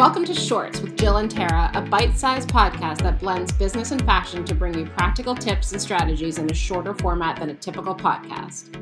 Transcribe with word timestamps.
Welcome 0.00 0.24
to 0.24 0.34
Shorts 0.34 0.80
with 0.80 0.96
Jill 0.96 1.18
and 1.18 1.30
Tara, 1.30 1.70
a 1.74 1.82
bite 1.82 2.16
sized 2.16 2.48
podcast 2.48 3.02
that 3.02 3.20
blends 3.20 3.52
business 3.52 3.90
and 3.90 4.02
fashion 4.06 4.46
to 4.46 4.54
bring 4.54 4.72
you 4.72 4.86
practical 4.86 5.34
tips 5.34 5.72
and 5.72 5.82
strategies 5.82 6.38
in 6.38 6.50
a 6.50 6.54
shorter 6.54 6.94
format 6.94 7.38
than 7.38 7.50
a 7.50 7.54
typical 7.54 7.94
podcast. 7.94 8.74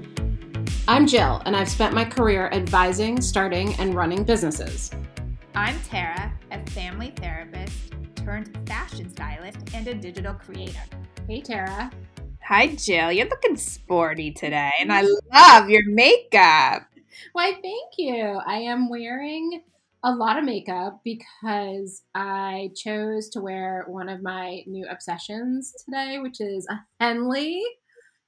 I'm 0.86 1.08
Jill, 1.08 1.42
and 1.44 1.56
I've 1.56 1.68
spent 1.68 1.92
my 1.92 2.04
career 2.04 2.48
advising, 2.52 3.20
starting, 3.20 3.74
and 3.80 3.96
running 3.96 4.22
businesses. 4.22 4.92
I'm 5.56 5.76
Tara, 5.80 6.32
a 6.52 6.64
family 6.70 7.12
therapist 7.16 7.94
turned 8.14 8.56
fashion 8.68 9.10
stylist 9.10 9.58
and 9.74 9.88
a 9.88 9.94
digital 9.94 10.34
creator. 10.34 10.84
Hey, 11.26 11.40
Tara. 11.40 11.90
Hi, 12.46 12.68
Jill. 12.76 13.10
You're 13.10 13.28
looking 13.28 13.56
sporty 13.56 14.30
today, 14.30 14.70
and 14.78 14.92
I 14.92 15.04
love 15.34 15.68
your 15.68 15.84
makeup. 15.90 16.86
Why, 17.32 17.54
thank 17.60 17.94
you. 17.98 18.40
I 18.46 18.58
am 18.58 18.88
wearing 18.88 19.62
a 20.04 20.12
lot 20.12 20.38
of 20.38 20.44
makeup 20.44 21.00
because 21.04 22.02
I 22.14 22.70
chose 22.76 23.28
to 23.30 23.40
wear 23.40 23.84
one 23.88 24.08
of 24.08 24.22
my 24.22 24.62
new 24.66 24.86
obsessions 24.88 25.72
today, 25.84 26.18
which 26.18 26.40
is 26.40 26.66
a 26.70 26.80
Henley. 27.00 27.62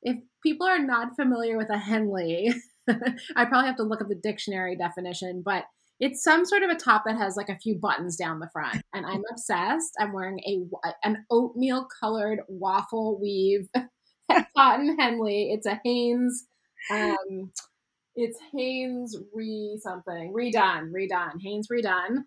If 0.02 0.16
people 0.42 0.66
are 0.66 0.78
not 0.78 1.16
familiar 1.16 1.56
with 1.56 1.70
a 1.70 1.78
Henley, 1.78 2.52
I 2.88 3.44
probably 3.44 3.66
have 3.66 3.76
to 3.76 3.82
look 3.84 4.00
up 4.00 4.08
the 4.08 4.14
dictionary 4.14 4.76
definition, 4.76 5.42
but 5.44 5.64
it's 6.00 6.24
some 6.24 6.46
sort 6.46 6.62
of 6.62 6.70
a 6.70 6.74
top 6.74 7.04
that 7.04 7.18
has 7.18 7.36
like 7.36 7.50
a 7.50 7.58
few 7.58 7.78
buttons 7.78 8.16
down 8.16 8.40
the 8.40 8.48
front 8.48 8.82
and 8.94 9.04
i'm 9.06 9.22
obsessed 9.30 9.92
i'm 10.00 10.12
wearing 10.12 10.40
a 10.40 10.58
an 11.04 11.24
oatmeal 11.30 11.86
colored 12.00 12.40
waffle 12.48 13.20
weave 13.20 13.68
cotton 14.56 14.98
henley 14.98 15.50
it's 15.52 15.66
a 15.66 15.78
hanes 15.84 16.46
um 16.90 17.52
it's 18.20 18.38
Hanes 18.52 19.16
re 19.32 19.78
something 19.80 20.32
redone, 20.32 20.90
redone. 20.90 21.40
Hanes 21.42 21.68
redone. 21.68 22.24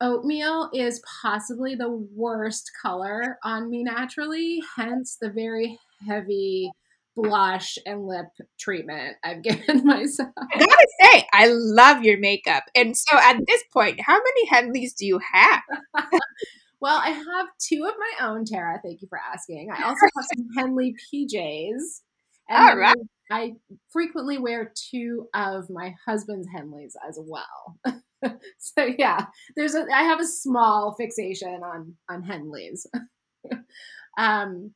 Oatmeal 0.00 0.70
is 0.74 1.02
possibly 1.22 1.74
the 1.74 1.90
worst 2.14 2.70
color 2.82 3.38
on 3.42 3.70
me 3.70 3.82
naturally, 3.84 4.62
hence 4.76 5.16
the 5.20 5.30
very 5.30 5.78
heavy 6.06 6.70
blush 7.16 7.78
and 7.86 8.06
lip 8.06 8.26
treatment 8.58 9.16
I've 9.24 9.42
given 9.42 9.84
myself. 9.84 10.30
I 10.36 10.58
gotta 10.58 10.88
say, 11.00 11.26
I 11.32 11.46
love 11.48 12.02
your 12.02 12.18
makeup. 12.18 12.64
And 12.74 12.96
so 12.96 13.16
at 13.16 13.38
this 13.46 13.62
point, 13.72 14.00
how 14.00 14.18
many 14.18 14.48
Henleys 14.48 14.94
do 14.94 15.06
you 15.06 15.20
have? 15.32 15.62
well, 16.80 17.00
I 17.02 17.10
have 17.10 17.46
two 17.58 17.86
of 17.86 17.94
my 17.98 18.26
own, 18.26 18.44
Tara. 18.44 18.80
Thank 18.84 19.00
you 19.00 19.08
for 19.08 19.18
asking. 19.18 19.70
I 19.70 19.84
also 19.84 20.06
have 20.16 20.26
some 20.36 20.48
Henley 20.56 20.94
PJs. 21.12 22.02
And 22.48 22.68
All 22.68 22.76
right. 22.76 22.96
I 23.30 23.52
frequently 23.90 24.38
wear 24.38 24.72
two 24.90 25.28
of 25.34 25.70
my 25.70 25.94
husband's 26.06 26.48
Henleys 26.54 26.92
as 27.08 27.18
well. 27.20 27.78
so 28.58 28.88
yeah, 28.98 29.26
there's 29.56 29.74
a 29.74 29.86
I 29.92 30.02
have 30.02 30.20
a 30.20 30.26
small 30.26 30.94
fixation 30.98 31.62
on 31.62 31.94
on 32.10 32.22
Henleys. 32.22 32.86
um 34.18 34.72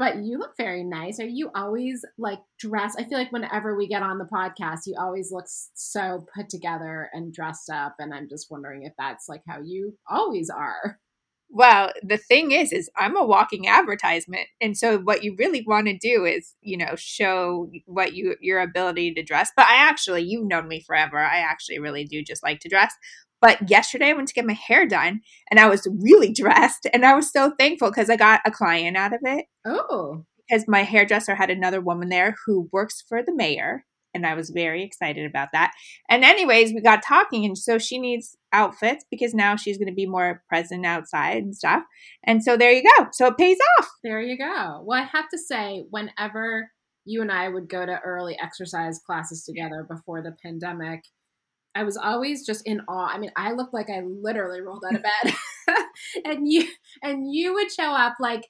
but 0.00 0.24
you 0.24 0.38
look 0.38 0.56
very 0.56 0.82
nice. 0.82 1.20
Are 1.20 1.26
you 1.26 1.50
always 1.54 2.02
like 2.16 2.38
dressed? 2.58 2.98
I 2.98 3.04
feel 3.04 3.18
like 3.18 3.32
whenever 3.32 3.76
we 3.76 3.86
get 3.86 4.02
on 4.02 4.16
the 4.16 4.24
podcast, 4.24 4.86
you 4.86 4.94
always 4.98 5.30
look 5.30 5.44
so 5.46 6.24
put 6.34 6.48
together 6.48 7.10
and 7.12 7.34
dressed 7.34 7.68
up. 7.68 7.96
And 7.98 8.14
I'm 8.14 8.26
just 8.26 8.50
wondering 8.50 8.84
if 8.84 8.94
that's 8.98 9.28
like 9.28 9.42
how 9.46 9.58
you 9.62 9.98
always 10.08 10.48
are. 10.48 10.98
Well, 11.52 11.90
the 12.02 12.16
thing 12.16 12.52
is, 12.52 12.72
is 12.72 12.88
I'm 12.96 13.16
a 13.16 13.26
walking 13.26 13.66
advertisement, 13.66 14.46
and 14.60 14.76
so 14.76 14.98
what 14.98 15.24
you 15.24 15.34
really 15.36 15.64
want 15.66 15.88
to 15.88 15.98
do 15.98 16.24
is, 16.24 16.54
you 16.60 16.76
know, 16.76 16.94
show 16.96 17.70
what 17.86 18.14
you 18.14 18.36
your 18.40 18.60
ability 18.60 19.14
to 19.14 19.22
dress. 19.22 19.50
But 19.56 19.66
I 19.66 19.74
actually, 19.74 20.22
you've 20.22 20.46
known 20.46 20.68
me 20.68 20.80
forever. 20.80 21.18
I 21.18 21.38
actually 21.38 21.80
really 21.80 22.04
do 22.04 22.22
just 22.22 22.44
like 22.44 22.60
to 22.60 22.68
dress. 22.68 22.94
But 23.40 23.68
yesterday 23.68 24.10
I 24.10 24.12
went 24.12 24.28
to 24.28 24.34
get 24.34 24.46
my 24.46 24.52
hair 24.52 24.86
done, 24.86 25.22
and 25.50 25.58
I 25.58 25.68
was 25.68 25.88
really 26.00 26.32
dressed, 26.34 26.86
and 26.92 27.04
I 27.04 27.14
was 27.14 27.32
so 27.32 27.52
thankful 27.58 27.90
because 27.90 28.10
I 28.10 28.16
got 28.16 28.42
a 28.46 28.50
client 28.52 28.96
out 28.96 29.12
of 29.12 29.20
it. 29.24 29.46
Oh, 29.66 30.24
because 30.48 30.66
my 30.68 30.82
hairdresser 30.82 31.34
had 31.34 31.50
another 31.50 31.80
woman 31.80 32.10
there 32.10 32.36
who 32.46 32.68
works 32.72 33.02
for 33.08 33.22
the 33.22 33.34
mayor, 33.34 33.84
and 34.14 34.26
I 34.26 34.34
was 34.34 34.50
very 34.50 34.82
excited 34.82 35.24
about 35.26 35.48
that. 35.52 35.72
And 36.08 36.24
anyways, 36.24 36.72
we 36.72 36.80
got 36.80 37.02
talking 37.02 37.44
and 37.44 37.56
so 37.56 37.78
she 37.78 37.98
needs 37.98 38.36
outfits 38.52 39.04
because 39.10 39.34
now 39.34 39.56
she's 39.56 39.78
going 39.78 39.88
to 39.88 39.94
be 39.94 40.06
more 40.06 40.42
present 40.48 40.84
outside 40.84 41.42
and 41.42 41.56
stuff. 41.56 41.82
And 42.24 42.42
so 42.42 42.56
there 42.56 42.72
you 42.72 42.82
go. 42.82 43.06
So 43.12 43.26
it 43.26 43.38
pays 43.38 43.58
off. 43.78 43.88
There 44.02 44.20
you 44.20 44.36
go. 44.36 44.82
Well, 44.84 45.00
I 45.00 45.04
have 45.04 45.28
to 45.30 45.38
say 45.38 45.84
whenever 45.90 46.70
you 47.04 47.22
and 47.22 47.32
I 47.32 47.48
would 47.48 47.68
go 47.68 47.84
to 47.84 48.00
early 48.04 48.36
exercise 48.42 49.00
classes 49.04 49.44
together 49.44 49.86
before 49.88 50.22
the 50.22 50.36
pandemic, 50.42 51.02
I 51.74 51.84
was 51.84 51.96
always 51.96 52.44
just 52.44 52.66
in 52.66 52.80
awe. 52.88 53.10
I 53.12 53.18
mean, 53.18 53.30
I 53.36 53.52
looked 53.52 53.74
like 53.74 53.88
I 53.90 54.02
literally 54.04 54.60
rolled 54.60 54.84
out 54.84 54.96
of 54.96 55.02
bed. 55.02 55.34
and 56.24 56.50
you 56.50 56.66
and 57.02 57.32
you 57.32 57.54
would 57.54 57.70
show 57.70 57.92
up 57.92 58.16
like 58.20 58.48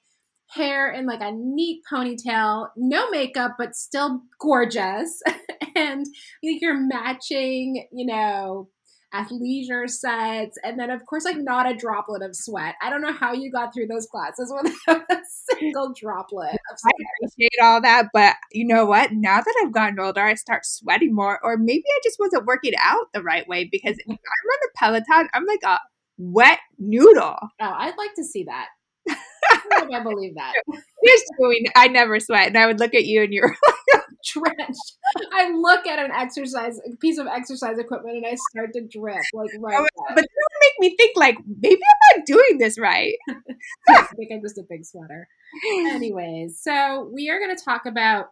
hair 0.49 0.91
in 0.91 1.05
like 1.05 1.21
a 1.21 1.31
neat 1.31 1.81
ponytail, 1.91 2.67
no 2.75 3.09
makeup, 3.09 3.53
but 3.57 3.75
still 3.75 4.21
gorgeous. 4.39 5.21
and 5.75 6.05
like 6.43 6.61
you're 6.61 6.79
matching, 6.79 7.87
you 7.91 8.05
know, 8.05 8.69
athleisure 9.13 9.89
sets, 9.89 10.57
and 10.63 10.79
then 10.79 10.89
of 10.89 11.05
course, 11.05 11.25
like 11.25 11.37
not 11.37 11.69
a 11.69 11.75
droplet 11.75 12.21
of 12.21 12.31
sweat. 12.33 12.75
I 12.81 12.89
don't 12.89 13.01
know 13.01 13.11
how 13.11 13.33
you 13.33 13.51
got 13.51 13.73
through 13.73 13.87
those 13.87 14.07
classes 14.07 14.53
without 14.87 15.03
a 15.09 15.17
single 15.49 15.93
droplet. 15.99 16.57
I 16.69 16.91
appreciate 17.17 17.61
all 17.61 17.81
that, 17.81 18.07
but 18.13 18.35
you 18.51 18.65
know 18.65 18.85
what? 18.85 19.11
Now 19.11 19.41
that 19.41 19.55
I've 19.61 19.73
gotten 19.73 19.99
older, 19.99 20.21
I 20.21 20.35
start 20.35 20.65
sweating 20.65 21.13
more, 21.13 21.39
or 21.43 21.57
maybe 21.57 21.83
I 21.87 21.99
just 22.03 22.17
wasn't 22.19 22.45
working 22.45 22.73
out 22.81 23.07
the 23.13 23.23
right 23.23 23.47
way 23.47 23.67
because 23.69 23.97
I'm 24.09 24.13
on 24.13 24.59
the 24.61 24.69
Peloton, 24.77 25.29
I'm 25.33 25.45
like 25.45 25.63
a 25.65 25.79
wet 26.17 26.59
noodle. 26.79 27.37
Oh, 27.61 27.73
I'd 27.77 27.97
like 27.97 28.13
to 28.15 28.23
see 28.23 28.45
that. 28.45 28.67
I 29.93 30.03
believe 30.03 30.35
that. 30.35 30.53
You're 31.03 31.15
doing. 31.39 31.65
I 31.75 31.87
never 31.87 32.19
sweat, 32.19 32.47
and 32.47 32.57
I 32.57 32.67
would 32.67 32.79
look 32.79 32.93
at 32.93 33.05
you, 33.05 33.23
and 33.23 33.33
you're 33.33 33.55
like 33.67 34.00
drenched. 34.23 34.97
I 35.33 35.51
look 35.51 35.87
at 35.87 35.99
an 35.99 36.11
exercise 36.11 36.79
piece 36.99 37.17
of 37.17 37.27
exercise 37.27 37.77
equipment, 37.77 38.17
and 38.17 38.25
I 38.25 38.35
start 38.49 38.73
to 38.73 38.81
drip 38.81 39.17
like 39.33 39.49
right. 39.59 39.87
but 40.09 40.15
that 40.15 40.15
would 40.15 40.61
make 40.61 40.91
me 40.91 40.95
think 40.97 41.17
like 41.17 41.37
maybe 41.61 41.81
I'm 41.81 42.17
not 42.19 42.25
doing 42.25 42.57
this 42.57 42.79
right. 42.79 43.15
I 43.89 44.07
think 44.15 44.31
I'm 44.33 44.41
just 44.41 44.57
a 44.57 44.63
big 44.69 44.85
sweater. 44.85 45.27
Anyways, 45.87 46.59
so 46.61 47.09
we 47.13 47.29
are 47.29 47.39
going 47.39 47.55
to 47.55 47.63
talk 47.63 47.85
about 47.85 48.27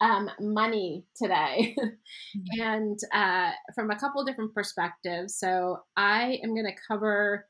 um, 0.00 0.30
money 0.40 1.04
today 1.16 1.74
mm-hmm. 1.78 2.60
and 2.60 2.98
uh, 3.12 3.50
from 3.74 3.90
a 3.90 3.98
couple 3.98 4.24
different 4.24 4.54
perspectives. 4.54 5.36
So 5.36 5.78
I 5.96 6.38
am 6.42 6.54
going 6.54 6.66
to 6.66 6.80
cover 6.88 7.46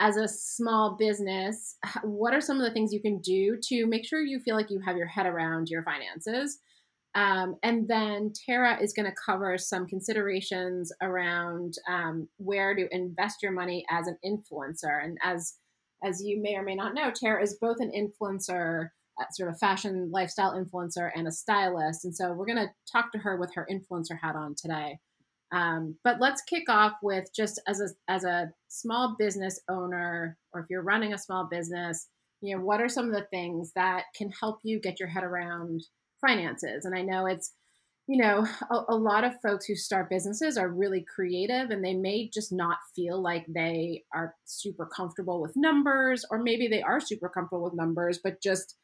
as 0.00 0.16
a 0.16 0.28
small 0.28 0.96
business, 0.98 1.76
what 2.02 2.34
are 2.34 2.40
some 2.40 2.58
of 2.58 2.64
the 2.64 2.72
things 2.72 2.92
you 2.92 3.02
can 3.02 3.18
do 3.18 3.58
to 3.68 3.86
make 3.86 4.06
sure 4.06 4.20
you 4.20 4.40
feel 4.40 4.56
like 4.56 4.70
you 4.70 4.80
have 4.80 4.96
your 4.96 5.06
head 5.06 5.26
around 5.26 5.68
your 5.68 5.82
finances? 5.82 6.58
Um, 7.14 7.56
and 7.62 7.88
then 7.88 8.32
Tara 8.46 8.80
is 8.80 8.92
going 8.92 9.06
to 9.06 9.16
cover 9.24 9.58
some 9.58 9.86
considerations 9.86 10.92
around 11.02 11.74
um, 11.88 12.28
where 12.36 12.74
to 12.74 12.86
invest 12.94 13.42
your 13.42 13.52
money 13.52 13.84
as 13.90 14.06
an 14.06 14.18
influencer. 14.24 15.02
And 15.02 15.18
as 15.22 15.54
as 16.04 16.22
you 16.22 16.40
may 16.40 16.54
or 16.54 16.62
may 16.62 16.76
not 16.76 16.94
know, 16.94 17.10
Tara 17.10 17.42
is 17.42 17.58
both 17.60 17.78
an 17.80 17.90
influencer, 17.90 18.90
uh, 19.20 19.24
sort 19.32 19.50
of 19.50 19.58
fashion 19.58 20.10
lifestyle 20.12 20.52
influencer, 20.52 21.10
and 21.16 21.26
a 21.26 21.32
stylist. 21.32 22.04
And 22.04 22.14
so 22.14 22.32
we're 22.32 22.46
going 22.46 22.58
to 22.58 22.70
talk 22.92 23.10
to 23.12 23.18
her 23.18 23.36
with 23.36 23.52
her 23.54 23.66
influencer 23.68 24.16
hat 24.22 24.36
on 24.36 24.54
today. 24.56 25.00
Um, 25.52 25.96
but 26.04 26.20
let's 26.20 26.42
kick 26.42 26.68
off 26.68 26.94
with 27.02 27.24
just 27.34 27.60
as 27.66 27.80
a 27.80 27.88
as 28.06 28.24
a 28.24 28.52
small 28.68 29.16
business 29.18 29.60
owner, 29.68 30.36
or 30.52 30.60
if 30.60 30.66
you're 30.68 30.82
running 30.82 31.14
a 31.14 31.18
small 31.18 31.48
business, 31.50 32.06
you 32.40 32.54
know, 32.54 32.62
what 32.62 32.80
are 32.80 32.88
some 32.88 33.06
of 33.06 33.14
the 33.14 33.26
things 33.30 33.72
that 33.74 34.04
can 34.14 34.30
help 34.30 34.58
you 34.62 34.78
get 34.80 35.00
your 35.00 35.08
head 35.08 35.24
around 35.24 35.82
finances? 36.20 36.84
And 36.84 36.94
I 36.94 37.02
know 37.02 37.26
it's, 37.26 37.52
you 38.06 38.18
know, 38.22 38.46
a, 38.70 38.84
a 38.90 38.94
lot 38.94 39.24
of 39.24 39.40
folks 39.42 39.66
who 39.66 39.74
start 39.74 40.10
businesses 40.10 40.58
are 40.58 40.68
really 40.68 41.04
creative 41.14 41.70
and 41.70 41.84
they 41.84 41.94
may 41.94 42.28
just 42.28 42.52
not 42.52 42.78
feel 42.94 43.20
like 43.20 43.46
they 43.48 44.04
are 44.14 44.34
super 44.44 44.86
comfortable 44.86 45.40
with 45.40 45.56
numbers, 45.56 46.24
or 46.30 46.42
maybe 46.42 46.68
they 46.68 46.82
are 46.82 47.00
super 47.00 47.28
comfortable 47.28 47.64
with 47.64 47.74
numbers, 47.74 48.20
but 48.22 48.42
just 48.42 48.76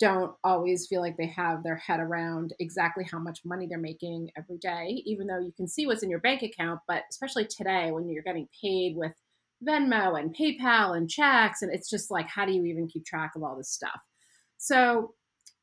don't 0.00 0.32
always 0.42 0.86
feel 0.86 1.00
like 1.00 1.16
they 1.16 1.26
have 1.26 1.62
their 1.62 1.76
head 1.76 2.00
around 2.00 2.52
exactly 2.58 3.06
how 3.10 3.18
much 3.18 3.40
money 3.44 3.66
they're 3.68 3.78
making 3.78 4.30
every 4.36 4.58
day, 4.58 5.02
even 5.06 5.26
though 5.26 5.38
you 5.38 5.52
can 5.56 5.68
see 5.68 5.86
what's 5.86 6.02
in 6.02 6.10
your 6.10 6.20
bank 6.20 6.42
account. 6.42 6.80
But 6.88 7.04
especially 7.10 7.46
today 7.46 7.92
when 7.92 8.08
you're 8.08 8.22
getting 8.22 8.48
paid 8.60 8.96
with 8.96 9.12
Venmo 9.66 10.18
and 10.18 10.34
PayPal 10.36 10.96
and 10.96 11.08
checks, 11.08 11.62
and 11.62 11.72
it's 11.72 11.88
just 11.88 12.10
like, 12.10 12.28
how 12.28 12.44
do 12.44 12.52
you 12.52 12.64
even 12.64 12.88
keep 12.88 13.04
track 13.04 13.32
of 13.36 13.42
all 13.42 13.56
this 13.56 13.70
stuff? 13.70 14.00
So, 14.58 15.14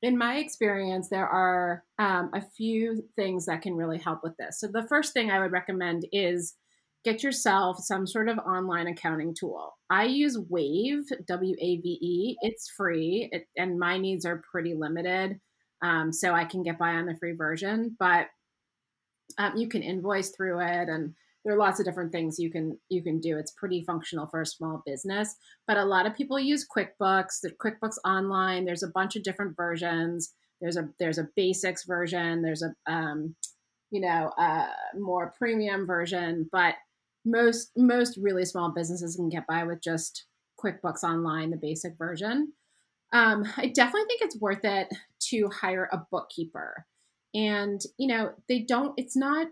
in 0.02 0.18
my 0.18 0.38
experience, 0.38 1.10
there 1.10 1.28
are 1.28 1.84
um, 2.00 2.32
a 2.34 2.42
few 2.42 3.04
things 3.16 3.46
that 3.46 3.62
can 3.62 3.76
really 3.76 4.00
help 4.00 4.22
with 4.24 4.36
this. 4.38 4.60
So, 4.60 4.68
the 4.68 4.88
first 4.88 5.14
thing 5.14 5.30
I 5.30 5.40
would 5.40 5.52
recommend 5.52 6.06
is 6.12 6.56
get 7.04 7.24
yourself 7.24 7.78
some 7.80 8.06
sort 8.06 8.30
of 8.30 8.38
online 8.40 8.88
accounting 8.88 9.34
tool. 9.34 9.78
I 9.90 10.06
use 10.06 10.38
Wave, 10.50 11.04
W 11.28 11.56
A 11.60 11.78
V 11.78 11.88
E. 12.02 12.36
It's 12.42 12.70
free, 12.70 13.30
it, 13.32 13.48
and 13.58 13.80
my 13.80 13.98
needs 13.98 14.26
are 14.26 14.44
pretty 14.52 14.74
limited, 14.74 15.40
um, 15.82 16.14
so 16.14 16.34
I 16.34 16.46
can 16.46 16.64
get 16.64 16.78
by 16.78 16.92
on 16.92 17.06
the 17.06 17.18
free 17.18 17.34
version. 17.34 17.96
But 18.00 18.28
um, 19.38 19.56
you 19.56 19.68
can 19.68 19.82
invoice 19.82 20.30
through 20.30 20.60
it 20.60 20.90
and 20.90 21.14
there 21.44 21.54
are 21.54 21.58
lots 21.58 21.80
of 21.80 21.86
different 21.86 22.12
things 22.12 22.38
you 22.40 22.52
can 22.52 22.78
you 22.90 23.02
can 23.02 23.20
do. 23.20 23.38
It's 23.38 23.52
pretty 23.52 23.84
functional 23.84 24.28
for 24.28 24.42
a 24.42 24.46
small 24.46 24.84
business, 24.86 25.36
but 25.68 25.78
a 25.78 25.86
lot 25.86 26.06
of 26.06 26.16
people 26.16 26.40
use 26.40 26.68
QuickBooks. 26.68 27.42
The 27.42 27.52
QuickBooks 27.52 27.98
Online. 28.06 28.66
There's 28.66 28.84
a 28.84 28.92
bunch 28.94 29.16
of 29.16 29.24
different 29.24 29.56
versions. 29.56 30.34
There's 30.60 30.78
a 30.78 30.90
there's 31.00 31.18
a 31.18 31.30
basics 31.36 31.86
version. 31.86 32.42
There's 32.42 32.64
a 32.64 32.74
um, 32.92 33.36
you 33.90 34.02
know 34.02 34.32
a 34.38 34.68
more 35.00 35.34
premium 35.38 35.88
version, 35.88 36.48
but 36.52 36.76
most 37.26 37.72
most 37.76 38.18
really 38.22 38.46
small 38.46 38.72
businesses 38.72 39.16
can 39.16 39.30
get 39.30 39.48
by 39.48 39.64
with 39.64 39.82
just 39.82 40.26
QuickBooks 40.64 41.04
Online, 41.04 41.52
the 41.52 41.58
basic 41.58 41.98
version. 41.98 42.54
Um, 43.14 43.46
I 43.58 43.68
definitely 43.68 44.08
think 44.08 44.22
it's 44.22 44.40
worth 44.40 44.64
it 44.64 44.88
to 45.30 45.50
hire 45.50 45.90
a 45.92 46.02
bookkeeper. 46.12 46.86
And, 47.34 47.82
you 47.98 48.08
know, 48.08 48.32
they 48.48 48.60
don't, 48.60 48.94
it's 48.98 49.16
not, 49.16 49.48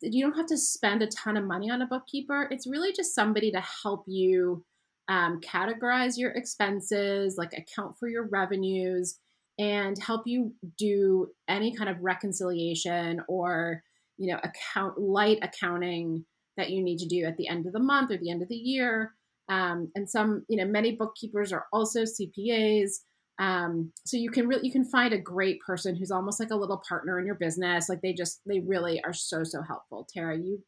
you 0.00 0.24
don't 0.24 0.36
have 0.36 0.46
to 0.46 0.56
spend 0.56 1.02
a 1.02 1.06
ton 1.08 1.36
of 1.36 1.44
money 1.44 1.70
on 1.70 1.82
a 1.82 1.86
bookkeeper. 1.86 2.48
It's 2.50 2.66
really 2.66 2.92
just 2.92 3.14
somebody 3.14 3.50
to 3.52 3.62
help 3.82 4.04
you 4.06 4.64
um, 5.08 5.40
categorize 5.40 6.16
your 6.16 6.30
expenses, 6.30 7.36
like 7.36 7.52
account 7.52 7.98
for 7.98 8.08
your 8.08 8.26
revenues, 8.28 9.18
and 9.58 9.98
help 9.98 10.26
you 10.26 10.52
do 10.78 11.28
any 11.48 11.74
kind 11.74 11.90
of 11.90 12.02
reconciliation 12.02 13.20
or, 13.28 13.82
you 14.16 14.32
know, 14.32 14.40
account 14.42 14.98
light 14.98 15.38
accounting 15.42 16.24
that 16.56 16.70
you 16.70 16.82
need 16.82 16.98
to 16.98 17.06
do 17.06 17.24
at 17.24 17.36
the 17.36 17.48
end 17.48 17.66
of 17.66 17.72
the 17.72 17.80
month 17.80 18.10
or 18.10 18.18
the 18.18 18.30
end 18.30 18.42
of 18.42 18.48
the 18.48 18.54
year. 18.56 19.12
Um, 19.48 19.90
and 19.94 20.08
some, 20.08 20.44
you 20.48 20.56
know, 20.56 20.70
many 20.70 20.92
bookkeepers 20.92 21.52
are 21.52 21.66
also 21.72 22.02
CPAs. 22.02 22.90
Um, 23.38 23.92
so 24.06 24.16
you 24.16 24.30
can 24.30 24.46
really 24.46 24.64
you 24.64 24.72
can 24.72 24.84
find 24.84 25.12
a 25.12 25.18
great 25.18 25.58
person 25.66 25.96
who's 25.96 26.12
almost 26.12 26.38
like 26.38 26.50
a 26.50 26.56
little 26.56 26.80
partner 26.88 27.18
in 27.18 27.26
your 27.26 27.34
business. 27.34 27.88
Like 27.88 28.00
they 28.00 28.12
just 28.12 28.40
they 28.46 28.60
really 28.60 29.02
are 29.02 29.12
so 29.12 29.42
so 29.42 29.60
helpful. 29.62 30.06
Tara, 30.14 30.36
you 30.36 30.62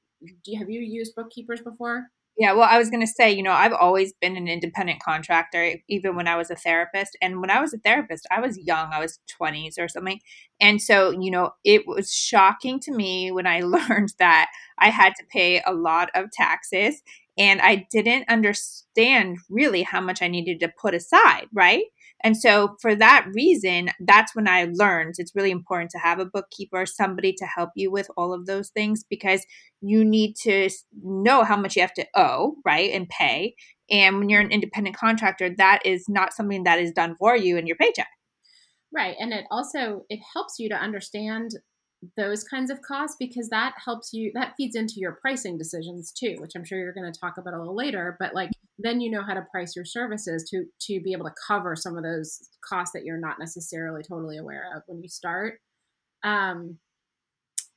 do 0.44 0.52
you, 0.52 0.58
have 0.58 0.68
you 0.68 0.80
used 0.80 1.14
bookkeepers 1.14 1.60
before? 1.60 2.06
Yeah, 2.38 2.52
well, 2.52 2.68
I 2.70 2.76
was 2.76 2.90
going 2.90 3.00
to 3.00 3.06
say, 3.06 3.32
you 3.32 3.42
know, 3.42 3.52
I've 3.52 3.72
always 3.72 4.12
been 4.20 4.36
an 4.36 4.46
independent 4.46 5.00
contractor, 5.02 5.76
even 5.88 6.16
when 6.16 6.28
I 6.28 6.36
was 6.36 6.50
a 6.50 6.54
therapist. 6.56 7.16
And 7.22 7.40
when 7.40 7.48
I 7.50 7.60
was 7.62 7.72
a 7.72 7.78
therapist, 7.78 8.26
I 8.30 8.40
was 8.40 8.58
young, 8.58 8.90
I 8.92 9.00
was 9.00 9.18
20s 9.26 9.78
or 9.78 9.88
something. 9.88 10.20
And 10.60 10.80
so, 10.82 11.10
you 11.12 11.30
know, 11.30 11.52
it 11.64 11.86
was 11.86 12.12
shocking 12.12 12.78
to 12.80 12.92
me 12.92 13.30
when 13.32 13.46
I 13.46 13.60
learned 13.62 14.12
that 14.18 14.48
I 14.78 14.90
had 14.90 15.14
to 15.18 15.24
pay 15.32 15.62
a 15.64 15.72
lot 15.72 16.10
of 16.14 16.30
taxes 16.30 17.02
and 17.38 17.60
I 17.62 17.86
didn't 17.90 18.28
understand 18.28 19.38
really 19.48 19.82
how 19.82 20.00
much 20.02 20.20
I 20.20 20.28
needed 20.28 20.60
to 20.60 20.72
put 20.80 20.94
aside, 20.94 21.46
right? 21.54 21.84
And 22.24 22.36
so, 22.36 22.76
for 22.80 22.94
that 22.94 23.28
reason, 23.34 23.90
that's 24.00 24.34
when 24.34 24.48
I 24.48 24.68
learned 24.72 25.16
it's 25.18 25.34
really 25.34 25.50
important 25.50 25.90
to 25.90 25.98
have 25.98 26.18
a 26.18 26.24
bookkeeper, 26.24 26.86
somebody 26.86 27.32
to 27.34 27.44
help 27.44 27.70
you 27.76 27.90
with 27.90 28.08
all 28.16 28.32
of 28.32 28.46
those 28.46 28.70
things 28.70 29.04
because 29.08 29.44
you 29.80 30.04
need 30.04 30.34
to 30.42 30.70
know 31.02 31.44
how 31.44 31.56
much 31.56 31.76
you 31.76 31.82
have 31.82 31.94
to 31.94 32.06
owe, 32.14 32.54
right? 32.64 32.90
And 32.92 33.08
pay. 33.08 33.54
And 33.90 34.18
when 34.18 34.28
you're 34.28 34.40
an 34.40 34.50
independent 34.50 34.96
contractor, 34.96 35.50
that 35.56 35.84
is 35.84 36.08
not 36.08 36.32
something 36.32 36.64
that 36.64 36.80
is 36.80 36.90
done 36.92 37.16
for 37.18 37.36
you 37.36 37.56
in 37.56 37.66
your 37.66 37.76
paycheck. 37.76 38.08
Right. 38.92 39.16
And 39.20 39.32
it 39.32 39.44
also 39.50 40.04
it 40.08 40.20
helps 40.32 40.58
you 40.58 40.68
to 40.70 40.74
understand 40.74 41.50
those 42.16 42.44
kinds 42.44 42.70
of 42.70 42.82
costs 42.82 43.16
because 43.18 43.48
that 43.48 43.74
helps 43.82 44.10
you 44.12 44.30
that 44.34 44.54
feeds 44.56 44.76
into 44.76 44.94
your 44.96 45.12
pricing 45.12 45.56
decisions 45.56 46.12
too 46.12 46.36
which 46.38 46.52
i'm 46.54 46.64
sure 46.64 46.78
you're 46.78 46.92
going 46.92 47.10
to 47.10 47.18
talk 47.18 47.38
about 47.38 47.54
a 47.54 47.58
little 47.58 47.76
later 47.76 48.16
but 48.20 48.34
like 48.34 48.50
then 48.78 49.00
you 49.00 49.10
know 49.10 49.22
how 49.22 49.34
to 49.34 49.46
price 49.50 49.74
your 49.74 49.84
services 49.84 50.48
to 50.50 50.64
to 50.80 51.00
be 51.00 51.12
able 51.12 51.24
to 51.24 51.34
cover 51.46 51.74
some 51.74 51.96
of 51.96 52.02
those 52.02 52.48
costs 52.64 52.92
that 52.92 53.04
you're 53.04 53.18
not 53.18 53.38
necessarily 53.38 54.02
totally 54.02 54.36
aware 54.36 54.64
of 54.74 54.82
when 54.86 55.02
you 55.02 55.08
start. 55.08 55.60
Um, 56.22 56.78